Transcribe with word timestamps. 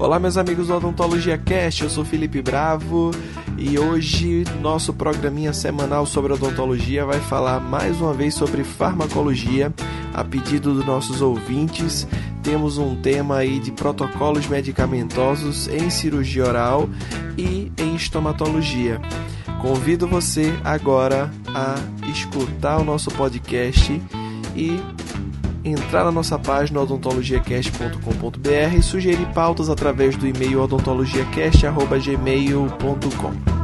Olá, 0.00 0.18
meus 0.18 0.38
amigos 0.38 0.68
do 0.68 0.74
Odontologia 0.74 1.36
Cast, 1.36 1.84
eu 1.84 1.90
sou 1.90 2.06
Felipe 2.06 2.40
Bravo 2.40 3.10
e 3.58 3.78
hoje 3.78 4.44
nosso 4.62 4.94
programinha 4.94 5.52
semanal 5.52 6.06
sobre 6.06 6.32
odontologia 6.32 7.04
vai 7.04 7.20
falar 7.20 7.60
mais 7.60 8.00
uma 8.00 8.14
vez 8.14 8.32
sobre 8.32 8.64
farmacologia. 8.64 9.70
A 10.14 10.24
pedido 10.24 10.72
dos 10.72 10.86
nossos 10.86 11.20
ouvintes, 11.20 12.08
temos 12.42 12.78
um 12.78 12.96
tema 12.96 13.36
aí 13.36 13.58
de 13.58 13.72
protocolos 13.72 14.46
medicamentosos 14.46 15.68
em 15.68 15.90
cirurgia 15.90 16.46
oral 16.46 16.88
e 17.36 17.70
em 17.76 17.94
estomatologia. 17.94 18.98
Convido 19.60 20.08
você 20.08 20.58
agora 20.64 21.30
a 21.54 21.74
escutar 22.08 22.78
o 22.78 22.84
nosso 22.84 23.10
podcast 23.10 24.00
e 24.56 24.80
entrar 25.64 26.04
na 26.04 26.12
nossa 26.12 26.38
página 26.38 26.80
odontologiacast.com.br 26.80 28.76
e 28.78 28.82
sugerir 28.82 29.26
pautas 29.34 29.68
através 29.68 30.16
do 30.16 30.26
e-mail 30.26 30.62
odontologiacast.gmail.com. 30.62 33.60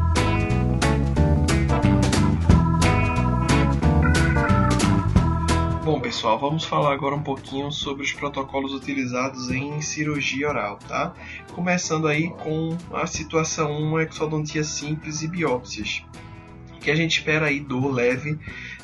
Bom, 5.85 6.01
pessoal, 6.01 6.39
vamos 6.39 6.65
falar 6.65 6.93
agora 6.93 7.15
um 7.15 7.23
pouquinho 7.23 7.71
sobre 7.71 8.03
os 8.03 8.13
protocolos 8.13 8.75
utilizados 8.75 9.51
em 9.51 9.81
cirurgia 9.81 10.49
oral, 10.49 10.81
tá? 10.89 11.15
Começando 11.55 12.09
aí 12.09 12.31
com 12.31 12.77
a 12.93 13.07
situação 13.07 13.71
1, 13.95 14.01
exodontia 14.01 14.65
simples 14.65 15.23
e 15.23 15.29
biópsias 15.29 16.03
que 16.87 16.91
a 16.93 16.95
gente 16.95 17.19
espera 17.19 17.47
aí 17.47 17.59
dor 17.59 17.93
leve 17.93 18.39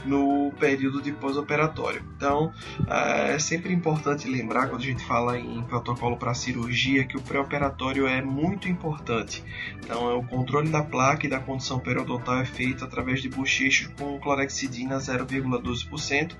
no 0.05 0.52
período 0.59 1.01
de 1.01 1.12
pós-operatório. 1.12 2.02
Então, 2.16 2.52
é 2.88 3.38
sempre 3.38 3.73
importante 3.73 4.29
lembrar, 4.29 4.69
quando 4.69 4.83
a 4.83 4.84
gente 4.84 5.05
fala 5.05 5.38
em 5.38 5.62
protocolo 5.62 6.16
para 6.16 6.34
cirurgia, 6.34 7.05
que 7.05 7.16
o 7.16 7.23
pré-operatório 7.23 8.07
é 8.07 8.23
muito 8.23 8.69
importante. 8.69 9.43
Então, 9.79 10.10
é 10.10 10.15
o 10.15 10.23
controle 10.23 10.68
da 10.68 10.82
placa 10.82 11.27
e 11.27 11.29
da 11.29 11.40
condição 11.40 11.79
periodontal 11.79 12.38
é 12.38 12.45
feito 12.45 12.85
através 12.85 13.21
de 13.21 13.29
bochechos 13.29 13.88
com 13.99 14.18
clorexidina 14.18 14.99
0,12%, 14.99 16.32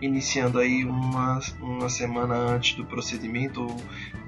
iniciando 0.00 0.58
aí 0.58 0.84
uma, 0.84 1.40
uma 1.60 1.88
semana 1.88 2.34
antes 2.34 2.76
do 2.76 2.84
procedimento, 2.84 3.62
ou 3.62 3.76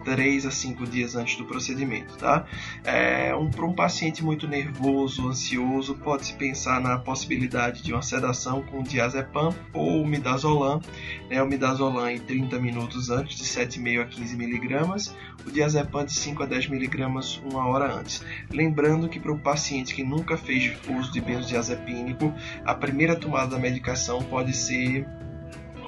3 0.04 0.46
a 0.46 0.50
5 0.50 0.86
dias 0.86 1.14
antes 1.14 1.36
do 1.36 1.44
procedimento. 1.44 2.16
Tá? 2.16 2.46
É, 2.84 3.34
um, 3.34 3.50
para 3.50 3.64
um 3.64 3.72
paciente 3.72 4.24
muito 4.24 4.48
nervoso, 4.48 5.28
ansioso, 5.28 5.94
pode-se 5.96 6.34
pensar 6.34 6.80
na 6.80 6.98
possibilidade 6.98 7.82
de 7.82 7.92
uma 7.92 8.02
sedação 8.02 8.62
com 8.62 8.79
diazepam 8.82 9.54
ou 9.72 10.06
midazolam, 10.06 10.80
né, 11.28 11.42
o 11.42 11.46
midazolam 11.46 12.10
em 12.10 12.18
30 12.18 12.58
minutos 12.58 13.10
antes, 13.10 13.36
de 13.36 13.44
7,5 13.44 14.02
a 14.02 14.06
15 14.06 14.36
miligramas, 14.36 15.16
o 15.46 15.50
diazepam 15.50 16.04
de 16.04 16.12
5 16.12 16.42
a 16.42 16.46
10 16.46 16.68
miligramas 16.68 17.40
uma 17.50 17.66
hora 17.66 17.92
antes. 17.92 18.24
Lembrando 18.50 19.08
que 19.08 19.18
para 19.18 19.32
o 19.32 19.38
paciente 19.38 19.94
que 19.94 20.02
nunca 20.02 20.36
fez 20.36 20.72
uso 20.88 21.12
de 21.12 21.20
benzodiazepínico, 21.20 22.32
a 22.64 22.74
primeira 22.74 23.16
tomada 23.16 23.50
da 23.50 23.58
medicação 23.58 24.22
pode 24.22 24.54
ser 24.54 25.06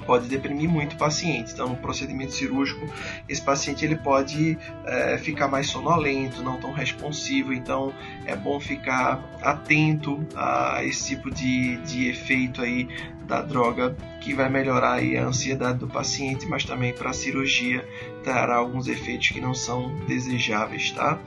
pode 0.05 0.27
deprimir 0.27 0.69
muito 0.69 0.93
o 0.93 0.97
paciente. 0.97 1.53
Então, 1.53 1.69
no 1.69 1.75
procedimento 1.75 2.33
cirúrgico, 2.33 2.87
esse 3.27 3.41
paciente 3.41 3.83
ele 3.83 3.95
pode 3.95 4.57
é, 4.85 5.17
ficar 5.17 5.47
mais 5.47 5.67
sonolento, 5.67 6.43
não 6.43 6.59
tão 6.59 6.71
responsivo. 6.71 7.53
Então, 7.53 7.93
é 8.25 8.35
bom 8.35 8.59
ficar 8.59 9.23
atento 9.41 10.25
a 10.35 10.83
esse 10.83 11.15
tipo 11.15 11.31
de, 11.31 11.77
de 11.77 12.09
efeito 12.09 12.61
aí 12.61 12.87
da 13.25 13.41
droga 13.41 13.95
que 14.21 14.33
vai 14.33 14.49
melhorar 14.49 14.93
aí 14.93 15.17
a 15.17 15.25
ansiedade 15.25 15.79
do 15.79 15.87
paciente, 15.87 16.45
mas 16.45 16.63
também 16.63 16.93
para 16.93 17.09
a 17.09 17.13
cirurgia 17.13 17.87
trará 18.23 18.55
alguns 18.55 18.87
efeitos 18.87 19.29
que 19.29 19.41
não 19.41 19.53
são 19.53 19.97
desejáveis, 20.07 20.91
tá? 20.91 21.19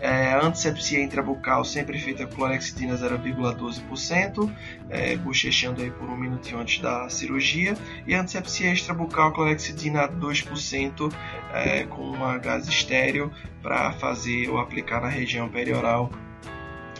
É, 0.00 0.32
a 0.32 0.44
antisepsia 0.44 1.02
intrabucal 1.02 1.64
sempre 1.64 1.98
feita 1.98 2.26
com 2.26 2.36
clorexidina 2.36 2.94
0,12%, 2.94 4.52
é, 4.90 5.16
bochechando 5.16 5.82
aí 5.82 5.90
por 5.90 6.08
um 6.08 6.16
minutinho 6.16 6.60
antes 6.60 6.80
da 6.80 7.08
cirurgia. 7.08 7.74
E 8.06 8.14
a 8.14 8.20
antisepsia 8.20 8.72
extrabucal 8.72 9.32
clorexidina 9.32 10.08
2% 10.08 11.12
é, 11.52 11.84
com 11.84 12.02
uma 12.02 12.38
gás 12.38 12.68
estéreo 12.68 13.32
para 13.62 13.92
fazer 13.92 14.48
ou 14.48 14.58
aplicar 14.58 15.00
na 15.00 15.08
região 15.08 15.48
perioral 15.48 16.10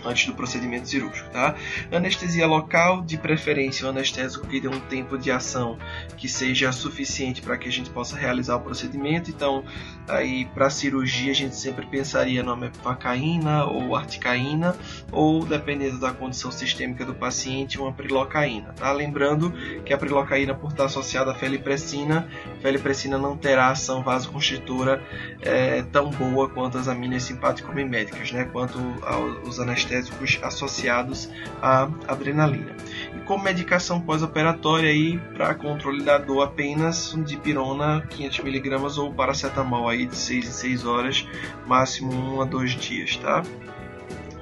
antes 0.06 0.26
do 0.26 0.34
procedimento 0.34 0.88
cirúrgico, 0.88 1.28
tá? 1.30 1.54
Anestesia 1.90 2.46
local, 2.46 3.02
de 3.02 3.16
preferência 3.16 3.86
o 3.86 3.90
anestésico 3.90 4.46
que 4.46 4.60
dê 4.60 4.68
um 4.68 4.80
tempo 4.80 5.18
de 5.18 5.30
ação 5.30 5.78
que 6.16 6.28
seja 6.28 6.72
suficiente 6.72 7.42
para 7.42 7.56
que 7.56 7.68
a 7.68 7.72
gente 7.72 7.90
possa 7.90 8.16
realizar 8.16 8.56
o 8.56 8.60
procedimento. 8.60 9.30
Então, 9.30 9.64
aí 10.08 10.44
para 10.46 10.70
cirurgia 10.70 11.32
a 11.32 11.34
gente 11.34 11.56
sempre 11.56 11.86
pensaria 11.86 12.42
na 12.42 12.56
mepacaína 12.56 13.64
ou 13.64 13.96
articaína 13.96 14.76
ou 15.10 15.44
dependendo 15.44 15.98
da 15.98 16.12
condição 16.12 16.50
sistêmica 16.50 17.04
do 17.04 17.14
paciente, 17.14 17.78
uma 17.78 17.92
prilocaína, 17.92 18.72
tá? 18.72 18.92
Lembrando 18.92 19.52
que 19.84 19.92
a 19.92 19.98
prilocaína 19.98 20.54
por 20.54 20.70
estar 20.70 20.84
associada 20.84 21.32
à 21.32 21.34
felipressina, 21.34 22.28
felipressina 22.60 23.18
não 23.18 23.36
terá 23.36 23.68
ação 23.68 24.02
vasoconstritora 24.02 25.02
é, 25.42 25.82
tão 25.82 26.10
boa 26.10 26.48
quanto 26.48 26.78
as 26.78 26.88
aminas 26.88 27.22
simpático-miméticas, 27.24 28.32
né? 28.32 28.44
Quanto 28.44 28.78
aos 29.02 29.58
anestésicos 29.58 29.95
anestésicos 29.96 30.38
associados 30.42 31.28
à 31.60 31.88
adrenalina. 32.06 32.74
E 33.14 33.20
como 33.20 33.44
medicação 33.44 34.00
pós-operatória 34.00 34.90
aí 34.90 35.18
para 35.34 35.54
controle 35.54 36.02
da 36.02 36.18
dor 36.18 36.42
apenas 36.42 37.14
dipirona 37.24 38.02
500mg 38.10 38.98
ou 38.98 39.12
paracetamol 39.12 39.88
aí 39.88 40.06
de 40.06 40.16
6 40.16 40.48
em 40.48 40.52
6 40.52 40.84
horas, 40.84 41.28
máximo 41.66 42.12
1 42.36 42.42
a 42.42 42.44
2 42.44 42.70
dias, 42.72 43.16
tá? 43.16 43.42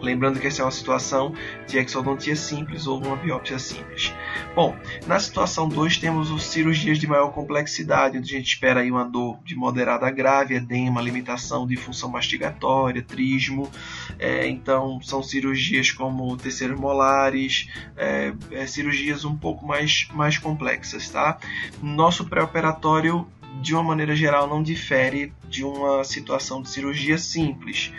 Lembrando 0.04 0.38
que 0.38 0.46
essa 0.46 0.62
é 0.62 0.64
uma 0.64 0.70
situação 0.70 1.34
de 1.66 1.78
exodontia 1.78 2.36
simples 2.36 2.86
ou 2.86 3.02
uma 3.02 3.16
biópsia 3.16 3.58
simples. 3.58 4.12
Bom, 4.54 4.76
na 5.06 5.18
situação 5.18 5.68
2 5.68 5.96
temos 5.96 6.30
os 6.30 6.44
cirurgias 6.44 6.98
de 6.98 7.06
maior 7.06 7.32
complexidade, 7.32 8.18
onde 8.18 8.34
a 8.34 8.38
gente 8.38 8.48
espera 8.48 8.80
aí 8.80 8.90
uma 8.90 9.04
dor 9.04 9.38
de 9.42 9.56
moderada 9.56 10.06
a 10.06 10.10
grave, 10.10 10.54
edema, 10.54 11.00
limitação 11.00 11.66
de 11.66 11.76
função 11.76 12.10
mastigatória, 12.10 13.02
trismo. 13.02 13.70
É, 14.18 14.46
então, 14.46 15.00
são 15.02 15.22
cirurgias 15.22 15.90
como 15.90 16.36
terceiros 16.36 16.78
molares, 16.78 17.68
é, 17.96 18.34
é, 18.50 18.66
cirurgias 18.66 19.24
um 19.24 19.36
pouco 19.36 19.66
mais, 19.66 20.06
mais 20.12 20.36
complexas, 20.36 21.08
tá? 21.08 21.38
Nosso 21.82 22.26
pré-operatório 22.26 23.26
de 23.60 23.74
uma 23.74 23.82
maneira 23.82 24.14
geral, 24.14 24.48
não 24.48 24.62
difere 24.62 25.32
de 25.48 25.64
uma 25.64 26.02
situação 26.04 26.60
de 26.60 26.68
cirurgia 26.68 27.16
simples. 27.16 27.92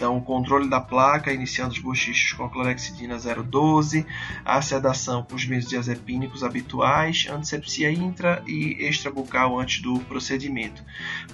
Então, 0.00 0.16
o 0.16 0.22
controle 0.22 0.66
da 0.66 0.80
placa, 0.80 1.30
iniciando 1.30 1.74
os 1.74 1.78
bochichos 1.78 2.32
com 2.32 2.48
clorexidina 2.48 3.18
012, 3.18 4.06
a 4.42 4.62
sedação 4.62 5.22
com 5.22 5.34
os 5.34 5.44
benzodiazepínicos 5.44 6.42
habituais, 6.42 7.26
antisepsia 7.30 7.92
intra 7.92 8.42
e 8.46 8.78
extrabucal 8.80 9.60
antes 9.60 9.82
do 9.82 10.00
procedimento. 10.00 10.82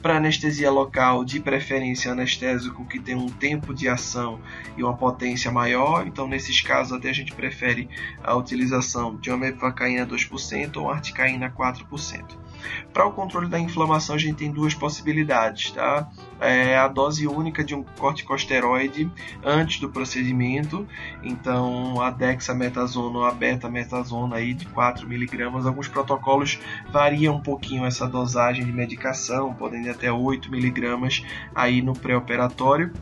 Para 0.02 0.16
anestesia 0.16 0.68
local, 0.68 1.24
de 1.24 1.38
preferência 1.38 2.10
anestésico 2.10 2.84
que 2.86 2.98
tem 2.98 3.14
um 3.14 3.28
tempo 3.28 3.72
de 3.72 3.88
ação 3.88 4.40
e 4.76 4.82
uma 4.82 4.96
potência 4.96 5.52
maior, 5.52 6.04
então 6.04 6.26
nesses 6.26 6.60
casos 6.60 6.92
até 6.92 7.10
a 7.10 7.14
gente 7.14 7.32
prefere 7.36 7.88
a 8.20 8.34
utilização 8.34 9.14
de 9.14 9.30
uma 9.30 9.38
mepivacaína 9.38 10.04
2% 10.04 10.76
ou 10.78 10.90
articaína 10.90 11.54
4%. 11.56 12.45
Para 12.92 13.06
o 13.06 13.12
controle 13.12 13.48
da 13.48 13.58
inflamação, 13.58 14.14
a 14.16 14.18
gente 14.18 14.36
tem 14.36 14.50
duas 14.50 14.74
possibilidades, 14.74 15.70
tá? 15.70 16.08
É 16.40 16.76
a 16.76 16.88
dose 16.88 17.26
única 17.26 17.64
de 17.64 17.74
um 17.74 17.82
corticosteroide 17.82 19.10
antes 19.44 19.80
do 19.80 19.88
procedimento, 19.88 20.86
então 21.22 22.00
a 22.00 22.10
dexametasona 22.10 23.18
ou 23.18 23.24
a 23.24 23.32
betametasona 23.32 24.36
aí 24.36 24.54
de 24.54 24.66
4 24.66 25.06
mg. 25.06 25.42
Alguns 25.66 25.88
protocolos 25.88 26.58
variam 26.90 27.36
um 27.36 27.40
pouquinho 27.40 27.84
essa 27.84 28.06
dosagem 28.06 28.64
de 28.64 28.72
medicação, 28.72 29.54
podem 29.54 29.84
ir 29.84 29.90
até 29.90 30.12
8 30.12 30.54
mg 30.54 31.24
aí 31.54 31.82
no 31.82 31.92
pré-operatório 31.92 32.92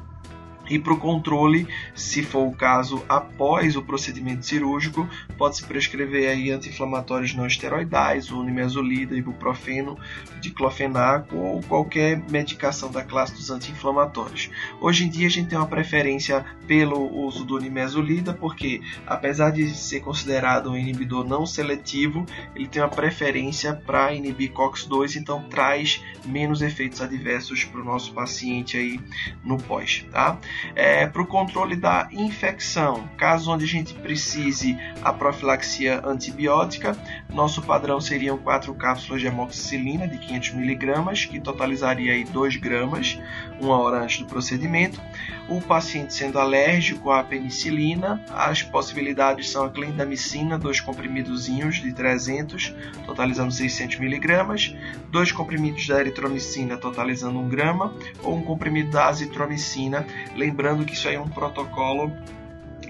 e 0.68 0.78
para 0.78 0.92
o 0.92 0.98
controle, 0.98 1.66
se 1.94 2.22
for 2.22 2.46
o 2.46 2.52
caso, 2.52 3.02
após 3.08 3.76
o 3.76 3.82
procedimento 3.82 4.46
cirúrgico, 4.46 5.08
pode-se 5.36 5.64
prescrever 5.64 6.30
aí 6.30 6.50
anti-inflamatórios 6.50 7.34
não 7.34 7.46
esteroidais, 7.46 8.30
o 8.30 8.42
nimesulida, 8.42 9.16
ibuprofeno, 9.16 9.98
diclofenaco 10.40 11.36
ou 11.36 11.62
qualquer 11.62 12.22
medicação 12.30 12.90
da 12.90 13.02
classe 13.02 13.34
dos 13.34 13.50
anti-inflamatórios. 13.50 14.50
Hoje 14.80 15.04
em 15.04 15.08
dia 15.08 15.26
a 15.26 15.30
gente 15.30 15.48
tem 15.48 15.58
uma 15.58 15.66
preferência 15.66 16.44
pelo 16.66 17.24
uso 17.26 17.44
do 17.44 17.58
nimesulida, 17.58 18.32
porque 18.32 18.80
apesar 19.06 19.50
de 19.50 19.68
ser 19.74 20.00
considerado 20.00 20.70
um 20.70 20.76
inibidor 20.76 21.26
não 21.26 21.44
seletivo, 21.46 22.24
ele 22.54 22.68
tem 22.68 22.82
uma 22.82 22.88
preferência 22.88 23.74
para 23.74 24.12
inibir 24.14 24.52
COX-2, 24.52 25.16
então 25.16 25.42
traz 25.48 26.02
menos 26.24 26.62
efeitos 26.62 27.00
adversos 27.00 27.64
para 27.64 27.80
o 27.80 27.84
nosso 27.84 28.12
paciente 28.12 28.76
aí 28.76 29.00
no 29.42 29.58
pós, 29.58 30.04
tá? 30.10 30.38
É, 30.74 31.06
para 31.06 31.22
o 31.22 31.26
controle 31.26 31.76
da 31.76 32.08
infecção, 32.12 33.08
caso 33.16 33.50
onde 33.50 33.64
a 33.64 33.68
gente 33.68 33.94
precise 33.94 34.76
a 35.02 35.12
profilaxia 35.12 36.00
antibiótica, 36.04 36.96
nosso 37.32 37.62
padrão 37.62 38.00
seriam 38.00 38.38
4 38.38 38.74
cápsulas 38.74 39.20
de 39.20 39.28
amoxicilina 39.28 40.06
de 40.06 40.18
500 40.18 40.50
mg, 40.50 41.28
que 41.28 41.40
totalizaria 41.40 42.12
aí 42.12 42.24
2 42.24 42.56
gramas, 42.56 43.18
uma 43.60 43.78
hora 43.78 44.02
antes 44.02 44.18
do 44.18 44.26
procedimento. 44.26 45.00
O 45.48 45.60
paciente 45.60 46.14
sendo 46.14 46.38
alérgico 46.38 47.10
à 47.10 47.22
penicilina, 47.22 48.24
as 48.32 48.62
possibilidades 48.62 49.50
são 49.50 49.64
a 49.64 49.70
clindamicina, 49.70 50.58
dois 50.58 50.80
comprimidozinhos 50.80 51.76
de 51.76 51.92
300, 51.92 52.74
totalizando 53.04 53.52
600 53.52 54.00
mg, 54.00 54.76
dois 55.10 55.30
comprimidos 55.32 55.86
da 55.86 56.00
eritromicina, 56.00 56.76
totalizando 56.76 57.38
1 57.40 57.48
grama, 57.48 57.94
ou 58.22 58.36
um 58.36 58.42
comprimido 58.42 58.90
da 58.90 59.06
azitromicina, 59.06 60.06
lembrando 60.44 60.84
que 60.84 60.92
isso 60.92 61.08
aí 61.08 61.14
é 61.14 61.20
um 61.20 61.28
protocolo 61.28 62.12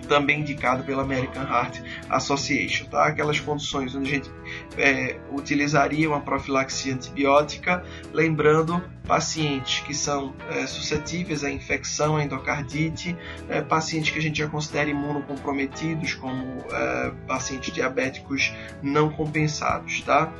também 0.07 0.41
indicado 0.41 0.85
pela 0.85 1.03
American 1.03 1.43
Heart 1.43 1.81
Association, 2.09 2.87
tá? 2.87 3.07
Aquelas 3.07 3.41
condições 3.41 3.95
onde 3.95 4.11
a 4.11 4.15
gente 4.15 4.31
é, 4.77 5.19
utilizaria 5.31 6.09
uma 6.09 6.21
profilaxia 6.21 6.95
antibiótica, 6.95 7.83
lembrando 8.13 8.83
pacientes 9.07 9.81
que 9.81 9.95
são 9.95 10.35
é, 10.51 10.67
suscetíveis 10.67 11.45
à 11.45 11.51
infecção, 11.51 12.17
à 12.17 12.25
endocardite, 12.25 13.17
é, 13.49 13.61
pacientes 13.61 14.11
que 14.11 14.19
a 14.19 14.23
gente 14.23 14.39
já 14.39 14.49
considera 14.49 14.89
imunocomprometidos, 14.89 16.15
como 16.15 16.65
é, 16.71 17.13
pacientes 17.27 17.73
diabéticos 17.73 18.53
não 18.83 19.11
compensados. 19.11 20.01
Tá? 20.03 20.33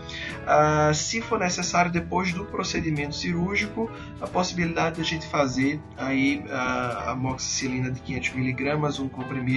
Ah, 0.47 0.93
se 0.95 1.21
for 1.21 1.39
necessário, 1.39 1.91
depois 1.91 2.33
do 2.33 2.45
procedimento 2.45 3.15
cirúrgico, 3.15 3.91
a 4.21 4.27
possibilidade 4.27 4.97
de 4.97 5.03
a 5.03 5.05
gente 5.05 5.27
fazer 5.27 5.81
aí 5.97 6.45
a 6.51 7.11
amoxicilina 7.11 7.91
de 7.91 8.01
500mg, 8.01 9.01
um 9.01 9.09
comprimido, 9.09 9.54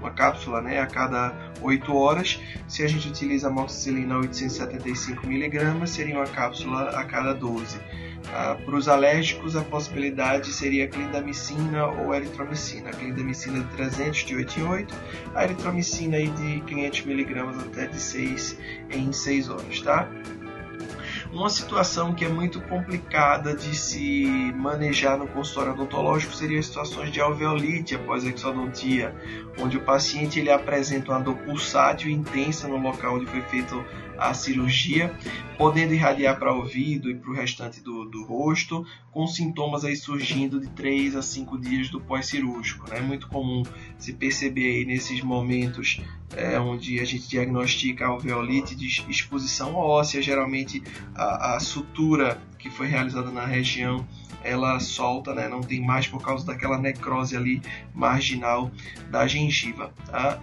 uma 0.00 0.10
cápsula 0.10 0.60
né, 0.60 0.80
a 0.80 0.86
cada 0.86 1.32
8 1.60 1.94
horas. 1.94 2.40
Se 2.66 2.82
a 2.82 2.88
gente 2.88 3.08
utiliza 3.08 3.48
amoxicilina 3.48 4.16
875mg, 4.16 5.86
seria 5.86 6.16
uma 6.16 6.26
cápsula 6.26 6.90
a 6.90 7.04
cada 7.04 7.32
12 7.32 7.78
ah, 8.32 8.56
para 8.62 8.76
os 8.76 8.88
alérgicos, 8.88 9.56
a 9.56 9.62
possibilidade 9.62 10.52
seria 10.52 10.86
clindamicina 10.86 11.86
ou 11.86 12.14
eritromicina. 12.14 12.90
A 12.90 12.92
clindamicina 12.92 13.60
de 13.60 13.76
300 13.76 14.18
de 14.18 14.36
8 14.36 14.60
em 14.60 14.62
8, 14.64 14.94
a 15.34 15.44
eritromicina 15.44 16.18
de 16.18 16.60
500 16.60 17.06
mg 17.06 17.40
até 17.60 17.86
de 17.86 17.98
6 17.98 18.58
em 18.90 19.12
6 19.12 19.48
horas, 19.48 19.80
tá? 19.80 20.10
Uma 21.32 21.50
situação 21.50 22.14
que 22.14 22.24
é 22.24 22.28
muito 22.28 22.58
complicada 22.62 23.54
de 23.54 23.76
se 23.76 24.24
manejar 24.56 25.18
no 25.18 25.28
consultório 25.28 25.72
odontológico 25.72 26.34
seria 26.34 26.62
situações 26.62 27.10
de 27.10 27.20
alveolite 27.20 27.94
após 27.94 28.24
exodontia, 28.24 29.14
onde 29.58 29.76
o 29.76 29.80
paciente 29.80 30.40
ele 30.40 30.50
apresenta 30.50 31.12
uma 31.12 31.20
dor 31.20 31.36
pulsátil 31.36 32.10
intensa 32.10 32.66
no 32.66 32.78
local 32.78 33.16
onde 33.16 33.26
foi 33.26 33.42
feito 33.42 33.84
a 34.16 34.32
cirurgia, 34.32 35.14
podendo 35.58 35.92
irradiar 35.92 36.38
para 36.38 36.54
o 36.54 36.58
ouvido 36.58 37.10
e 37.10 37.16
para 37.16 37.30
o 37.30 37.34
restante 37.34 37.80
do, 37.80 38.04
do 38.04 38.24
rosto, 38.24 38.86
com 39.10 39.26
sintomas 39.26 39.84
aí 39.84 39.96
surgindo 39.96 40.60
de 40.60 40.68
3 40.68 41.16
a 41.16 41.22
5 41.22 41.58
dias 41.58 41.90
do 41.90 42.00
pós-cirúrgico. 42.00 42.88
Né? 42.88 42.98
É 42.98 43.00
muito 43.00 43.26
comum 43.26 43.64
se 43.98 44.12
perceber 44.12 44.76
aí 44.76 44.84
nesses 44.84 45.20
momentos 45.20 46.00
é, 46.36 46.60
onde 46.60 47.00
a 47.00 47.04
gente 47.04 47.28
diagnostica 47.28 48.06
alveolite 48.06 48.76
de 48.76 48.86
exposição 49.10 49.74
óssea, 49.74 50.22
geralmente 50.22 50.80
a, 51.12 51.56
a 51.56 51.60
sutura 51.60 52.40
que 52.58 52.70
foi 52.70 52.88
realizada 52.88 53.30
na 53.30 53.46
região 53.46 54.06
ela 54.42 54.78
solta, 54.78 55.34
né? 55.34 55.48
não 55.48 55.60
tem 55.60 55.84
mais 55.84 56.06
por 56.06 56.22
causa 56.22 56.46
daquela 56.46 56.78
necrose 56.78 57.36
ali 57.36 57.60
marginal 57.94 58.70
da 59.10 59.26
gengiva. 59.26 59.92
Tá? 60.06 60.40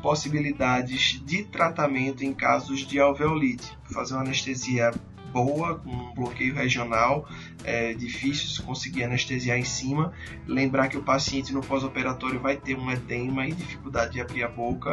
Possibilidades 0.00 1.20
de 1.24 1.44
tratamento 1.44 2.24
em 2.24 2.32
casos 2.32 2.80
de 2.80 3.00
alveolite, 3.00 3.76
fazer 3.90 4.14
uma 4.14 4.22
anestesia 4.22 4.92
boa, 5.32 5.78
com 5.78 5.90
um 5.90 6.14
bloqueio 6.14 6.54
regional, 6.54 7.26
é 7.64 7.94
difícil 7.94 8.48
se 8.48 8.62
conseguir 8.62 9.04
anestesiar 9.04 9.58
em 9.58 9.64
cima. 9.64 10.12
Lembrar 10.46 10.88
que 10.88 10.98
o 10.98 11.02
paciente 11.02 11.52
no 11.54 11.62
pós-operatório 11.62 12.38
vai 12.38 12.56
ter 12.56 12.76
um 12.76 12.90
edema 12.90 13.46
e 13.46 13.52
dificuldade 13.52 14.12
de 14.12 14.20
abrir 14.20 14.42
a 14.44 14.48
boca, 14.48 14.92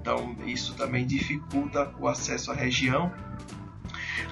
então 0.00 0.36
isso 0.46 0.74
também 0.74 1.06
dificulta 1.06 1.90
o 1.98 2.06
acesso 2.06 2.52
à 2.52 2.54
região. 2.54 3.10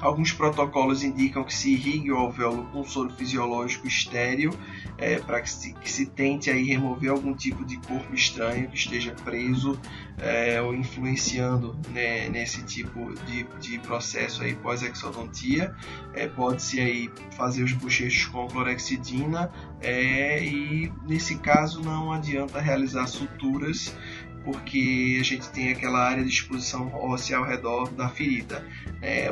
Alguns 0.01 0.33
protocolos 0.33 1.03
indicam 1.03 1.45
que 1.45 1.55
se 1.55 1.73
irrigue 1.73 2.13
o 2.13 2.17
alvéolo 2.17 2.65
com 2.73 2.85
soro 2.85 3.11
fisiológico 3.11 3.87
estéreo 3.87 4.51
é, 4.99 5.19
para 5.19 5.41
que 5.41 5.51
se, 5.51 5.73
que 5.75 5.91
se 5.91 6.07
tente 6.07 6.51
aí 6.51 6.65
remover 6.65 7.11
algum 7.11 7.35
tipo 7.35 7.65
de 7.65 7.77
corpo 7.79 8.15
estranho 8.15 8.69
que 8.69 8.77
esteja 8.77 9.15
preso 9.25 9.79
é, 10.19 10.61
ou 10.61 10.75
influenciando 10.75 11.79
né, 11.91 12.29
nesse 12.29 12.63
tipo 12.65 13.13
de, 13.27 13.45
de 13.61 13.79
processo 13.81 14.43
aí 14.43 14.55
pós-exodontia. 14.55 15.75
É, 16.15 16.27
Pode-se 16.27 16.81
aí 16.81 17.11
fazer 17.37 17.63
os 17.63 17.73
bochechos 17.73 18.27
com 18.27 18.47
clorexidina 18.47 19.51
é, 19.81 20.43
e 20.43 20.93
nesse 21.07 21.37
caso 21.37 21.83
não 21.83 22.13
adianta 22.13 22.61
realizar 22.61 23.07
suturas 23.07 23.95
porque 24.47 25.19
a 25.21 25.25
gente 25.25 25.51
tem 25.51 25.73
aquela 25.73 25.99
área 25.99 26.23
de 26.23 26.31
exposição 26.31 26.95
óssea 26.95 27.37
ao 27.37 27.45
redor 27.45 27.91
da 27.91 28.09
ferida. 28.09 28.65
É, 29.03 29.29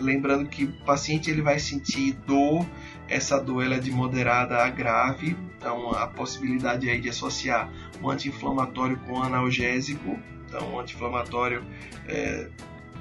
lembrando 0.00 0.48
que 0.48 0.62
o 0.62 0.72
paciente 0.84 1.28
ele 1.28 1.42
vai 1.42 1.58
sentir 1.58 2.12
dor, 2.24 2.64
essa 3.08 3.40
dor 3.40 3.64
ela 3.64 3.74
é 3.74 3.78
de 3.80 3.90
moderada 3.90 4.58
a 4.58 4.70
grave, 4.70 5.36
então 5.58 5.90
a 5.90 6.06
possibilidade 6.06 6.88
aí 6.88 7.00
de 7.00 7.08
associar 7.08 7.68
um 8.00 8.08
anti-inflamatório 8.08 8.96
com 8.98 9.20
analgésico, 9.20 10.16
então 10.46 10.72
um 10.72 10.78
anti-inflamatório 10.78 11.64
é, 12.06 12.48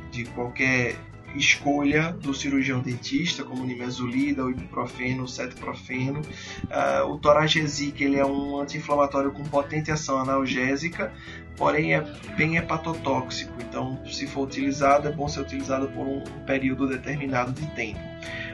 de 0.09 0.25
qualquer 0.25 0.95
escolha 1.35 2.11
do 2.11 2.33
cirurgião 2.33 2.79
dentista, 2.79 3.43
como 3.43 3.63
nimesulida, 3.63 4.43
o 4.43 4.51
ibuprofeno, 4.51 5.23
o 5.23 5.27
cetoprofeno. 5.27 6.21
Uh, 6.21 7.07
o 7.11 7.17
toragesic 7.17 8.03
ele 8.03 8.17
é 8.17 8.25
um 8.25 8.59
anti-inflamatório 8.59 9.31
com 9.31 9.43
potente 9.43 9.91
ação 9.91 10.19
analgésica, 10.19 11.11
porém 11.55 11.93
é 11.93 12.01
bem 12.35 12.57
hepatotóxico, 12.57 13.53
então 13.59 13.99
se 14.05 14.25
for 14.27 14.43
utilizado 14.43 15.07
é 15.07 15.11
bom 15.11 15.27
ser 15.27 15.41
utilizado 15.41 15.87
por 15.89 16.07
um 16.07 16.21
período 16.45 16.87
determinado 16.87 17.51
de 17.51 17.65
tempo. 17.75 17.99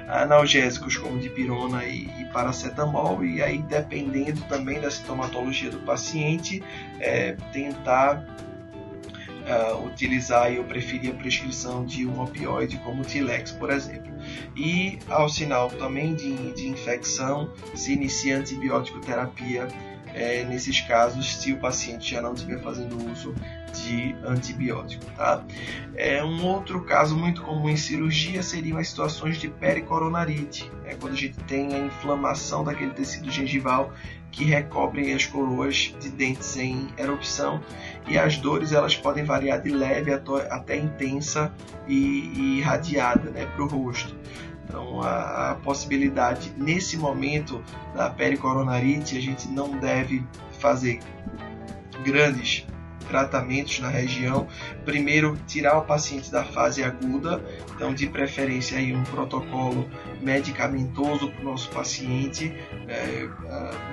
Analgésicos 0.07 0.97
como 0.97 1.19
dipirona 1.19 1.85
e, 1.85 2.09
e 2.19 2.25
paracetamol, 2.33 3.23
e 3.23 3.43
aí 3.43 3.59
dependendo 3.59 4.41
também 4.49 4.79
da 4.81 4.89
sintomatologia 4.89 5.69
do 5.69 5.79
paciente, 5.79 6.63
é, 6.99 7.33
tentar 7.53 8.25
uh, 9.49 9.85
utilizar, 9.85 10.51
eu 10.51 10.63
preferia 10.63 11.11
a 11.11 11.15
prescrição 11.15 11.83
de 11.85 12.05
um 12.05 12.21
opioide 12.21 12.77
como 12.77 13.01
o 13.01 13.05
Tilex, 13.05 13.51
por 13.51 13.71
exemplo. 13.71 14.11
E 14.55 14.99
ao 15.07 15.27
sinal 15.27 15.69
também 15.69 16.13
de, 16.13 16.53
de 16.53 16.67
infecção, 16.67 17.51
se 17.73 17.93
inicia 17.93 18.37
antibiótico 18.37 18.99
terapia 18.99 19.67
é, 20.13 20.43
nesses 20.43 20.81
casos, 20.81 21.35
se 21.35 21.53
o 21.53 21.57
paciente 21.57 22.11
já 22.11 22.21
não 22.21 22.33
estiver 22.33 22.59
fazendo 22.59 22.97
uso 23.11 23.33
de 23.71 24.15
antibiótico. 24.25 25.05
Tá? 25.15 25.43
É, 25.95 26.23
um 26.23 26.45
outro 26.45 26.83
caso 26.83 27.15
muito 27.15 27.41
comum 27.41 27.69
em 27.69 27.77
cirurgia 27.77 28.41
seriam 28.43 28.77
as 28.77 28.89
situações 28.89 29.37
de 29.37 29.47
pericoronarite, 29.47 30.71
é 30.85 30.95
quando 30.95 31.13
a 31.13 31.17
gente 31.17 31.37
tem 31.43 31.73
a 31.73 31.79
inflamação 31.79 32.63
daquele 32.63 32.91
tecido 32.91 33.29
gengival 33.31 33.93
que 34.31 34.43
recobrem 34.43 35.13
as 35.13 35.25
coroas 35.25 35.93
de 35.99 36.09
dentes 36.09 36.55
em 36.57 36.87
erupção 36.97 37.61
e 38.07 38.17
as 38.17 38.37
dores 38.37 38.71
elas 38.71 38.95
podem 38.95 39.23
variar 39.23 39.61
de 39.61 39.69
leve 39.69 40.11
até 40.13 40.77
intensa 40.77 41.53
e, 41.87 42.59
irradiada 42.59 43.31
né, 43.31 43.45
para 43.45 43.63
o 43.63 43.67
rosto. 43.67 44.15
Então, 44.63 45.01
a, 45.01 45.51
a, 45.51 45.55
possibilidade 45.55 46.53
nesse 46.55 46.95
momento 46.95 47.63
da 47.95 48.07
pericoronarite, 48.07 49.17
a 49.17 49.21
gente 49.21 49.47
não 49.47 49.71
deve 49.79 50.23
fazer 50.59 50.99
grandes 52.05 52.67
tratamentos 53.09 53.79
na 53.79 53.89
região. 53.89 54.47
Primeiro, 54.85 55.37
tirar 55.47 55.77
o 55.79 55.81
paciente 55.81 56.31
da 56.31 56.43
fase 56.43 56.83
aguda, 56.83 57.43
então 57.75 57.93
de 57.93 58.07
preferência 58.07 58.77
aí 58.77 58.95
um 58.95 59.03
protocolo 59.03 59.89
medicamentoso 60.21 61.29
para 61.31 61.41
o 61.41 61.45
nosso 61.45 61.69
paciente, 61.69 62.53
é, 62.87 63.27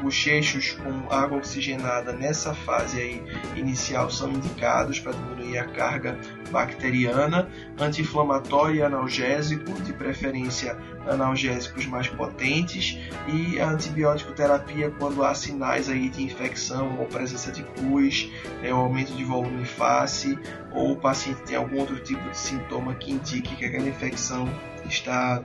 bochechos 0.03 0.73
com 0.73 1.13
água 1.13 1.39
oxigenada 1.39 2.13
nessa 2.13 2.55
fase 2.55 3.01
aí 3.01 3.23
inicial 3.57 4.11
são 4.11 4.31
indicados 4.31 5.01
para 5.01 5.13
diminuir 5.13 5.59
a 5.59 5.65
carga 5.65 6.19
bacteriana, 6.51 7.49
anti-inflamatório 7.79 8.77
e 8.77 8.83
analgésico, 8.83 9.73
de 9.83 9.93
preferência 9.93 10.77
analgésicos 11.07 11.87
mais 11.87 12.09
potentes 12.09 12.99
e 13.29 13.61
a 13.61 13.71
antibiótico 13.71 14.33
terapia 14.33 14.91
quando 14.91 15.25
há 15.25 15.35
sinais 15.35 15.89
aí 15.89 16.09
de 16.09 16.23
infecção 16.23 16.99
ou 16.99 17.07
presença 17.07 17.51
de 17.53 17.63
pus, 17.63 18.31
é, 18.63 18.73
o 18.73 18.77
aumento 18.77 19.13
de 19.13 19.25
volume 19.25 19.63
em 19.63 19.65
face 19.65 20.39
ou 20.73 20.93
o 20.93 20.97
paciente 20.97 21.43
tem 21.43 21.57
algum 21.57 21.79
outro 21.79 21.99
tipo 22.01 22.29
de 22.29 22.37
sintoma 22.37 22.95
que 22.95 23.13
indique 23.13 23.57
que 23.57 23.65
aquela 23.65 23.89
infecção 23.89 24.49
está 24.85 25.43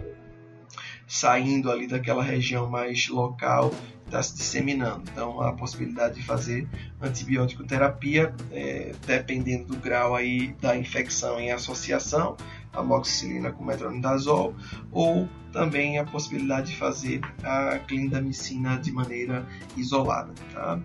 saindo 1.12 1.70
ali 1.70 1.88
daquela 1.88 2.24
região 2.24 2.70
mais 2.70 3.10
local, 3.10 3.74
está 4.06 4.24
se 4.24 4.38
disseminando. 4.38 5.04
Então, 5.12 5.42
a 5.42 5.52
possibilidade 5.52 6.16
de 6.16 6.24
fazer 6.24 6.66
antibiótico 7.02 7.66
terapia, 7.66 8.34
é, 8.50 8.94
dependendo 9.06 9.66
do 9.66 9.76
grau 9.76 10.16
aí 10.16 10.56
da 10.62 10.78
infecção 10.78 11.38
em 11.38 11.52
associação, 11.52 12.38
amoxicilina 12.74 13.52
com 13.52 13.64
metronidazol, 13.64 14.56
ou 14.92 15.28
também 15.52 16.00
a 16.00 16.06
possibilidade 16.06 16.72
de 16.72 16.78
fazer 16.78 17.22
a 17.44 17.80
clindamicina 17.80 18.78
de 18.78 18.92
maneira 18.92 19.46
isolada. 19.76 20.34
Tá? 20.54 20.80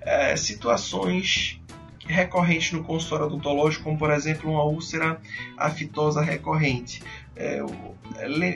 É, 0.00 0.36
situações 0.36 1.60
recorrentes 2.06 2.72
no 2.72 2.84
consultório 2.84 3.26
odontológico, 3.26 3.84
como 3.84 3.98
por 3.98 4.10
exemplo 4.10 4.50
uma 4.50 4.64
úlcera 4.64 5.20
aftosa 5.56 6.22
recorrente. 6.22 7.02
É, 7.34 7.60
eu, 7.60 7.66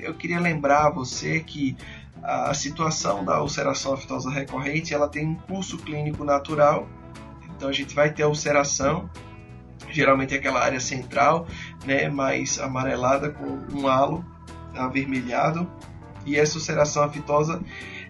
eu, 0.02 0.14
queria 0.14 0.40
lembrar 0.40 0.86
a 0.86 0.90
você 0.90 1.40
que 1.40 1.76
a 2.22 2.52
situação 2.54 3.24
da 3.24 3.42
ulceração 3.42 3.94
aftosa 3.94 4.30
recorrente 4.30 4.94
ela 4.94 5.08
tem 5.08 5.26
um 5.26 5.34
curso 5.34 5.78
clínico 5.78 6.24
natural, 6.24 6.88
então 7.56 7.68
a 7.68 7.72
gente 7.72 7.94
vai 7.94 8.12
ter 8.12 8.22
a 8.22 8.28
ulceração, 8.28 9.10
geralmente 9.90 10.34
é 10.34 10.38
aquela 10.38 10.60
área 10.60 10.80
central, 10.80 11.46
né, 11.84 12.08
mais 12.08 12.58
amarelada 12.58 13.30
com 13.30 13.58
um 13.72 13.88
halo 13.88 14.24
avermelhado, 14.74 15.70
e 16.24 16.36
essa 16.36 16.56
ulceração 16.56 17.02
aftosa 17.02 17.60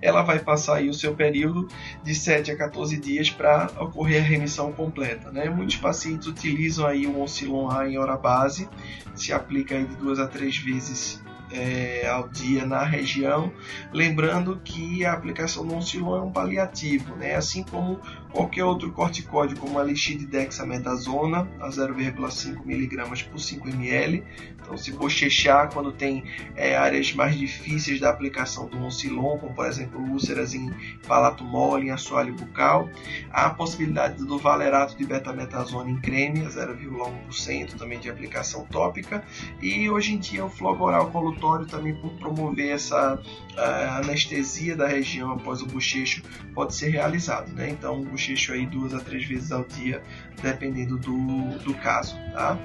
ela 0.03 0.23
vai 0.23 0.39
passar 0.39 0.77
aí 0.77 0.89
o 0.89 0.95
seu 0.95 1.15
período 1.15 1.69
de 2.03 2.15
7 2.15 2.51
a 2.51 2.57
14 2.57 2.97
dias 2.97 3.31
para 3.31 3.71
ocorrer 3.79 4.23
a 4.23 4.27
remissão 4.27 4.73
completa. 4.73 5.31
Né? 5.31 5.49
Muitos 5.51 5.77
pacientes 5.77 6.27
utilizam 6.27 6.87
aí 6.87 7.07
o 7.07 7.21
Oncilon 7.21 7.71
A 7.71 7.89
em 7.89 7.99
hora 7.99 8.17
base, 8.17 8.69
se 9.15 9.33
aplica 9.33 9.75
aí 9.75 9.85
de 9.85 9.95
duas 9.97 10.19
a 10.19 10.27
três 10.27 10.57
vezes 10.57 11.23
é, 11.53 12.07
ao 12.09 12.29
dia 12.29 12.65
na 12.65 12.85
região, 12.85 13.53
lembrando 13.93 14.61
que 14.65 15.05
a 15.05 15.13
aplicação 15.13 15.67
do 15.67 15.75
Oncilon 15.75 16.17
é 16.17 16.23
um 16.23 16.31
paliativo, 16.31 17.17
né? 17.17 17.35
assim 17.35 17.63
como 17.65 18.01
qualquer 18.33 18.65
outro 18.65 18.91
corticóide, 18.93 19.55
como 19.57 19.79
a 19.79 19.83
lixidedexametasona, 19.83 21.49
a 21.61 21.69
0,5 21.69 22.63
mg 22.65 23.25
por 23.25 23.39
5 23.39 23.69
ml. 23.69 24.25
Então, 24.61 24.77
se 24.77 24.93
bochechar 24.93 25.73
quando 25.73 25.93
tem 25.93 26.25
é, 26.55 26.77
áreas 26.77 27.13
mais 27.13 27.37
difíceis 27.37 28.01
da 28.01 28.11
aplicação 28.11 28.69
do 28.69 28.79
Oncilon, 28.79 29.39
como 29.39 29.55
por 29.55 29.67
exemplo 29.67 30.01
úlceras 30.01 30.55
em 30.55 30.71
palato 31.07 31.45
mole, 31.45 31.89
em 31.89 31.91
assoalho 31.91 32.35
bucal, 32.35 32.89
há 33.31 33.47
a 33.47 33.51
possibilidade 33.51 34.25
do 34.25 34.39
valerato 34.39 34.97
de 34.97 35.05
betametasona 35.05 35.91
em 35.91 36.01
creme, 36.01 36.47
a 36.47 36.49
0,1% 36.49 37.77
também 37.77 37.99
de 37.99 38.09
aplicação 38.09 38.65
tópica, 38.67 39.25
e 39.61 39.91
hoje 39.91 40.15
em 40.15 40.19
dia 40.19 40.45
o 40.45 40.51
flogoral 40.51 41.11
colutório 41.11 41.67
também 41.67 41.95
por 41.95 42.11
promover 42.13 42.71
essa 42.71 43.15
uh, 43.15 44.03
anestesia 44.03 44.77
da 44.77 44.87
região 44.87 45.33
após 45.33 45.63
o 45.63 45.67
bochecho 45.67 46.23
pode 46.55 46.75
ser 46.75 46.91
realizado, 46.91 47.53
né? 47.53 47.71
Então, 47.71 48.01
um 48.01 48.17
bochecho 48.21 48.53
aí 48.53 48.67
duas 48.67 48.93
a 48.93 49.01
três 49.01 49.25
vezes 49.25 49.51
ao 49.51 49.65
dia, 49.65 50.03
dependendo 50.43 50.99
do, 50.99 51.59
do 51.65 51.75
caso, 51.75 52.17
tá? 52.33 52.59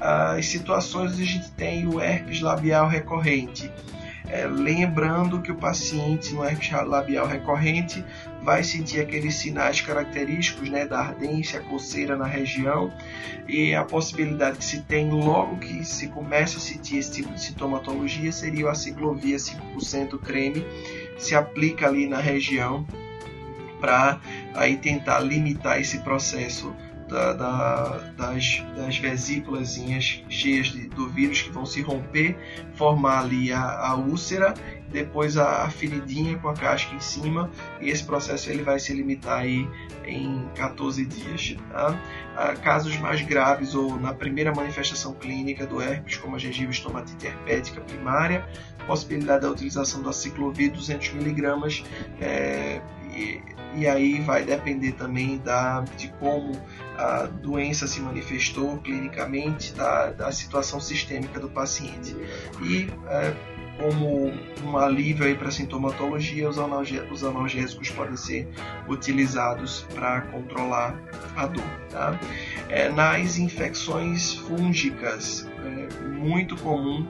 As 0.00 0.46
situações 0.46 1.12
a 1.12 1.24
gente 1.24 1.50
tem 1.52 1.86
o 1.86 2.00
herpes 2.00 2.40
labial 2.40 2.88
recorrente. 2.88 3.70
É, 4.28 4.44
lembrando 4.44 5.40
que 5.40 5.52
o 5.52 5.54
paciente 5.54 6.34
no 6.34 6.44
herpes 6.44 6.72
labial 6.72 7.28
recorrente 7.28 8.04
vai 8.42 8.64
sentir 8.64 9.00
aqueles 9.00 9.36
sinais 9.36 9.80
característicos 9.80 10.68
né, 10.68 10.84
da 10.84 10.98
ardência, 10.98 11.60
coceira 11.60 12.16
na 12.16 12.26
região 12.26 12.92
e 13.46 13.72
a 13.72 13.84
possibilidade 13.84 14.58
que 14.58 14.64
se 14.64 14.82
tem 14.82 15.10
logo 15.10 15.58
que 15.58 15.84
se 15.84 16.08
começa 16.08 16.56
a 16.56 16.60
sentir 16.60 16.96
esse 16.96 17.12
tipo 17.12 17.32
de 17.32 17.40
sintomatologia 17.40 18.32
seria 18.32 18.66
o 18.66 18.68
aciclovia 18.68 19.36
5% 19.36 20.18
creme, 20.18 20.66
se 21.16 21.36
aplica 21.36 21.86
ali 21.86 22.08
na 22.08 22.18
região 22.18 22.84
para 23.80 24.18
aí 24.56 24.76
tentar 24.76 25.20
limitar 25.20 25.80
esse 25.80 25.98
processo 25.98 26.74
da, 27.08 27.32
da, 27.32 27.98
das, 28.16 28.64
das 28.76 28.98
vesículas 28.98 29.78
cheias 30.28 30.66
de, 30.68 30.88
do 30.88 31.08
vírus 31.08 31.42
que 31.42 31.50
vão 31.50 31.64
se 31.64 31.80
romper, 31.80 32.36
formar 32.74 33.20
ali 33.20 33.52
a, 33.52 33.62
a 33.62 33.94
úlcera, 33.94 34.54
depois 34.90 35.36
a, 35.36 35.64
a 35.64 35.70
feridinha 35.70 36.38
com 36.38 36.48
a 36.48 36.54
casca 36.54 36.94
em 36.94 37.00
cima, 37.00 37.50
e 37.80 37.90
esse 37.90 38.04
processo 38.04 38.50
ele 38.50 38.62
vai 38.62 38.78
se 38.78 38.92
limitar 38.92 39.40
aí 39.40 39.68
em 40.04 40.48
14 40.54 41.04
dias. 41.04 41.56
Tá? 41.70 41.96
casos 42.62 42.96
mais 42.98 43.22
graves 43.22 43.74
ou 43.74 43.98
na 43.98 44.12
primeira 44.12 44.54
manifestação 44.54 45.14
clínica 45.14 45.66
do 45.66 45.80
herpes, 45.80 46.16
como 46.18 46.36
a 46.36 46.38
gengiva 46.38 46.70
estomatite 46.70 47.26
herpética 47.26 47.80
primária, 47.80 48.46
possibilidade 48.86 49.42
da 49.42 49.50
utilização 49.50 50.02
da 50.02 50.12
ciclovir 50.12 50.70
200mg 50.72 51.84
é, 52.20 52.82
e, 53.74 53.86
aí 53.86 54.20
vai 54.20 54.44
depender 54.44 54.92
também 54.92 55.38
da, 55.38 55.80
de 55.96 56.08
como 56.18 56.52
a 56.96 57.24
doença 57.24 57.86
se 57.86 58.00
manifestou 58.00 58.78
clinicamente, 58.78 59.72
da, 59.74 60.10
da 60.10 60.32
situação 60.32 60.80
sistêmica 60.80 61.38
do 61.38 61.48
paciente. 61.48 62.16
E 62.62 62.88
é, 63.08 63.34
como 63.78 64.32
um 64.64 64.76
alívio 64.78 65.36
para 65.36 65.48
a 65.48 65.50
sintomatologia, 65.50 66.48
os, 66.48 66.56
os 67.10 67.24
analgésicos 67.24 67.90
podem 67.90 68.16
ser 68.16 68.48
utilizados 68.88 69.86
para 69.94 70.22
controlar 70.22 70.98
a 71.36 71.46
dor. 71.46 71.64
Tá? 71.90 72.18
É, 72.68 72.88
nas 72.88 73.38
infecções 73.38 74.34
fúngicas, 74.34 75.46
é 75.64 76.04
muito 76.08 76.56
comum 76.56 77.06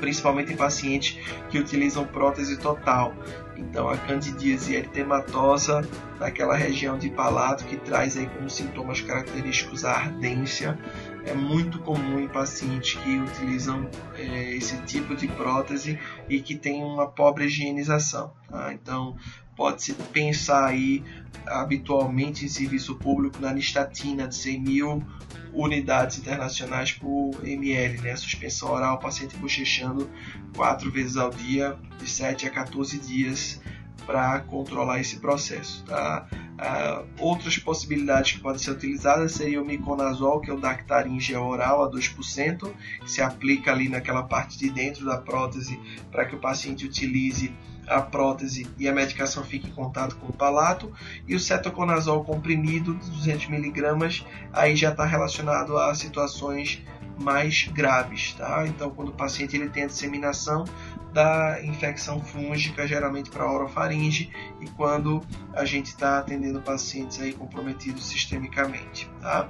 principalmente 0.00 0.52
em 0.52 0.56
pacientes 0.56 1.18
que 1.50 1.58
utilizam 1.58 2.04
prótese 2.04 2.56
total. 2.56 3.14
Então 3.56 3.88
a 3.88 3.96
candidíase 3.96 4.74
eritematosa 4.74 5.86
naquela 6.18 6.56
região 6.56 6.98
de 6.98 7.10
palato 7.10 7.64
que 7.64 7.76
traz 7.76 8.16
aí 8.16 8.26
como 8.26 8.48
sintomas 8.48 9.00
característicos 9.00 9.84
a 9.84 9.92
ardência 9.92 10.78
é 11.24 11.34
muito 11.34 11.78
comum 11.80 12.18
em 12.18 12.28
pacientes 12.28 12.94
que 12.94 13.18
utilizam 13.18 13.88
é, 14.16 14.56
esse 14.56 14.76
tipo 14.82 15.14
de 15.14 15.28
prótese 15.28 15.98
e 16.28 16.40
que 16.40 16.56
tem 16.56 16.82
uma 16.82 17.06
pobre 17.06 17.44
higienização. 17.44 18.32
Tá? 18.48 18.72
Então 18.72 19.16
pode-se 19.60 19.92
pensar 19.92 20.68
aí 20.68 21.04
habitualmente 21.46 22.46
em 22.46 22.48
serviço 22.48 22.94
público 22.94 23.38
na 23.42 23.52
nistatina 23.52 24.26
de 24.26 24.34
100 24.34 24.60
mil 24.62 25.04
unidades 25.52 26.16
internacionais 26.16 26.92
por 26.92 27.46
ml, 27.46 28.00
né? 28.00 28.16
Suspensão 28.16 28.70
oral, 28.70 28.98
paciente 28.98 29.36
bochechando 29.36 30.08
quatro 30.56 30.90
vezes 30.90 31.18
ao 31.18 31.28
dia, 31.28 31.76
de 31.98 32.08
7 32.08 32.46
a 32.46 32.50
14 32.50 32.98
dias, 33.00 33.60
para 34.06 34.40
controlar 34.40 34.98
esse 34.98 35.18
processo. 35.18 35.84
Tá? 35.84 36.26
Uh, 36.32 37.06
outras 37.18 37.58
possibilidades 37.58 38.32
que 38.32 38.40
podem 38.40 38.58
ser 38.58 38.70
utilizadas 38.70 39.32
seria 39.32 39.60
o 39.60 39.66
miconazol, 39.66 40.40
que 40.40 40.50
é 40.50 40.54
o 40.54 40.58
Dactarin 40.58 41.20
gel 41.20 41.44
oral 41.44 41.84
a 41.84 41.90
2%, 41.90 42.72
que 43.00 43.10
se 43.10 43.20
aplica 43.20 43.72
ali 43.72 43.90
naquela 43.90 44.22
parte 44.22 44.58
de 44.58 44.70
dentro 44.70 45.04
da 45.04 45.18
prótese 45.18 45.78
para 46.10 46.24
que 46.24 46.34
o 46.34 46.38
paciente 46.38 46.86
utilize 46.86 47.52
a 47.90 48.00
prótese 48.00 48.68
e 48.78 48.88
a 48.88 48.92
medicação 48.92 49.42
fique 49.42 49.68
em 49.68 49.72
contato 49.72 50.16
com 50.16 50.28
o 50.28 50.32
palato, 50.32 50.92
e 51.26 51.34
o 51.34 51.40
cetoconazol 51.40 52.24
comprimido 52.24 52.94
de 52.94 53.10
200 53.10 53.46
mg 53.46 54.24
aí 54.52 54.76
já 54.76 54.90
está 54.90 55.04
relacionado 55.04 55.76
a 55.76 55.94
situações 55.94 56.82
mais 57.20 57.64
graves, 57.64 58.32
tá? 58.34 58.66
Então, 58.66 58.90
quando 58.90 59.08
o 59.08 59.12
paciente 59.12 59.56
ele 59.56 59.68
tem 59.68 59.82
a 59.82 59.86
disseminação 59.86 60.64
da 61.12 61.58
infecção 61.64 62.20
fúngica, 62.20 62.86
geralmente 62.86 63.28
para 63.30 63.50
orofaringe, 63.50 64.30
e 64.60 64.66
quando 64.70 65.20
a 65.52 65.64
gente 65.64 65.86
está 65.86 66.20
atendendo 66.20 66.60
pacientes 66.60 67.20
aí 67.20 67.32
comprometidos 67.32 68.06
sistemicamente, 68.06 69.10
tá? 69.20 69.48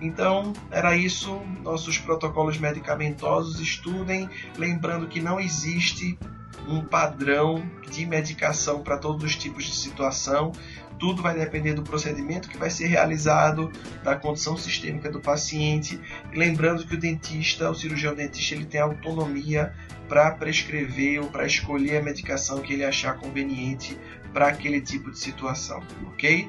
Então, 0.00 0.52
era 0.70 0.96
isso, 0.96 1.40
nossos 1.62 1.98
protocolos 1.98 2.58
medicamentosos, 2.58 3.58
estudem, 3.60 4.28
lembrando 4.56 5.08
que 5.08 5.20
não 5.20 5.40
existe 5.40 6.18
um 6.66 6.82
padrão 6.84 7.64
de 7.90 8.06
medicação 8.06 8.82
para 8.82 8.96
todos 8.96 9.24
os 9.24 9.36
tipos 9.36 9.64
de 9.64 9.74
situação. 9.74 10.52
Tudo 10.98 11.22
vai 11.22 11.34
depender 11.34 11.72
do 11.72 11.82
procedimento 11.82 12.48
que 12.48 12.58
vai 12.58 12.68
ser 12.68 12.86
realizado, 12.86 13.72
da 14.04 14.14
condição 14.14 14.56
sistêmica 14.56 15.10
do 15.10 15.20
paciente. 15.20 15.98
lembrando 16.32 16.86
que 16.86 16.94
o 16.94 16.98
dentista, 16.98 17.70
o 17.70 17.74
cirurgião 17.74 18.14
dentista, 18.14 18.54
ele 18.54 18.66
tem 18.66 18.80
autonomia 18.80 19.72
para 20.08 20.30
prescrever 20.32 21.20
ou 21.20 21.28
para 21.28 21.46
escolher 21.46 21.98
a 21.98 22.02
medicação 22.02 22.60
que 22.60 22.74
ele 22.74 22.84
achar 22.84 23.16
conveniente 23.16 23.96
para 24.32 24.48
aquele 24.48 24.80
tipo 24.80 25.10
de 25.10 25.18
situação, 25.18 25.80
ok? 26.08 26.48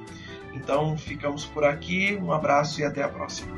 Então 0.53 0.97
ficamos 0.97 1.45
por 1.45 1.63
aqui, 1.63 2.17
um 2.21 2.31
abraço 2.31 2.81
e 2.81 2.83
até 2.83 3.03
a 3.03 3.07
próxima. 3.07 3.57